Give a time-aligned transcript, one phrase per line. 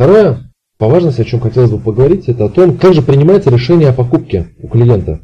[0.00, 3.90] Второе, по важности, о чем хотелось бы поговорить, это о том, как же принимается решение
[3.90, 5.20] о покупке у клиента.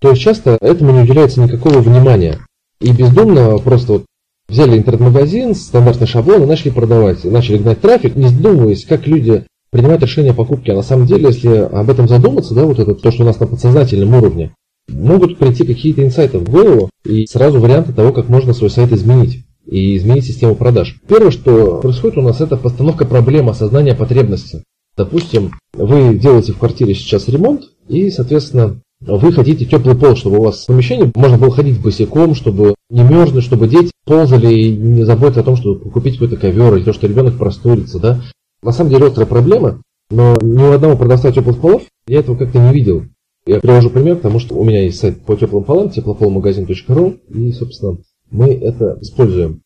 [0.00, 2.38] То есть часто этому не уделяется никакого внимания.
[2.80, 4.06] И бездумно просто вот
[4.48, 7.22] взяли интернет-магазин, стандартный шаблон и начали продавать.
[7.22, 10.72] Начали гнать трафик, не задумываясь, как люди принимают решение о покупке.
[10.72, 13.38] А на самом деле, если об этом задуматься, да, вот это то, что у нас
[13.40, 14.54] на подсознательном уровне,
[14.88, 19.43] могут прийти какие-то инсайты в голову и сразу варианты того, как можно свой сайт изменить
[19.66, 20.96] и изменить систему продаж.
[21.08, 24.62] Первое, что происходит у нас, это постановка проблемы осознания потребности.
[24.96, 30.42] Допустим, вы делаете в квартире сейчас ремонт, и, соответственно, вы хотите теплый пол, чтобы у
[30.42, 35.04] вас в помещении можно было ходить босиком, чтобы не мерзнуть, чтобы дети ползали и не
[35.04, 38.20] заботиться о том, чтобы купить какой-то ковер, или то, что ребенок простудится, да.
[38.62, 42.58] На самом деле острая проблема, но ни у одного продавца теплых полов я этого как-то
[42.58, 43.04] не видел.
[43.46, 47.98] Я привожу пример, потому что у меня есть сайт по теплым полам, теплополмагазин.ру, и, собственно,
[48.30, 49.60] мы это используем.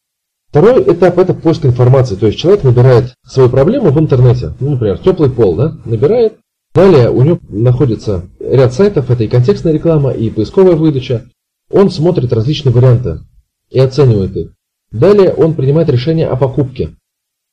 [0.51, 2.17] Второй этап– это поиск информации.
[2.17, 4.55] То есть человек набирает свою проблему в интернете.
[4.61, 6.39] Ну, например, теплый пол, да, набирает.
[6.75, 11.25] Далее у него находится ряд сайтов, это и контекстная реклама, и поисковая выдача.
[11.71, 13.21] Он смотрит различные варианты
[13.71, 14.53] и оценивает их.
[14.91, 16.95] Далее он принимает решение о покупке.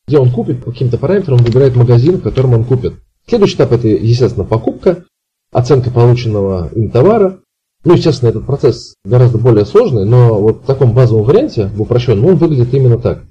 [0.07, 2.93] Где он купит, по каким-то параметрам он выбирает магазин, в котором он купит.
[3.27, 5.03] Следующий этап– это, естественно, покупка
[5.51, 7.39] оценка полученного им товара.
[7.85, 12.25] Ну, естественно, этот процесс гораздо более сложный, но вот в таком базовом варианте, в упрощенном,
[12.25, 13.23] он выглядит именно так.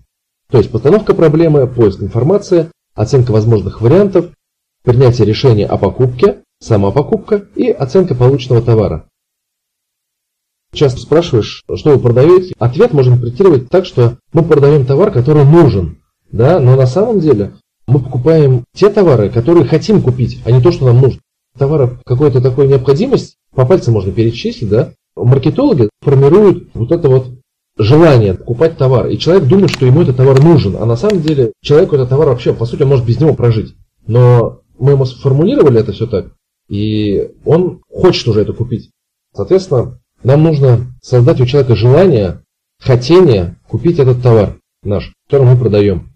[0.49, 4.27] То есть постановка проблемы, поиск информации, оценка возможных вариантов,
[4.85, 9.07] принятие решения о покупке, сама покупка и оценка полученного товара.
[10.73, 12.55] Часто спрашиваешь, что вы продаете.
[12.59, 15.99] Ответ можно интерпретировать так, что мы продаем товар, который нужен.
[16.31, 16.61] Да?
[16.61, 17.55] Но на самом деле
[17.89, 21.21] мы покупаем те товары, которые хотим купить, а не то, что нам нужно
[21.57, 27.27] товаров какой-то такой необходимость, по пальцам можно перечислить, да, маркетологи формируют вот это вот
[27.77, 29.09] желание покупать товар.
[29.09, 32.29] И человек думает, что ему этот товар нужен, а на самом деле человеку этот товар
[32.29, 33.75] вообще, по сути, он может без него прожить.
[34.07, 36.33] Но мы ему сформулировали это все так,
[36.69, 38.91] и он хочет уже это купить.
[39.35, 42.43] Соответственно, нам нужно создать у человека желание,
[42.81, 46.14] хотение купить этот товар наш, который мы продаем.